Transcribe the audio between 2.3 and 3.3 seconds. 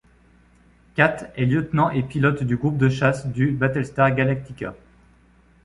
du groupe de chasse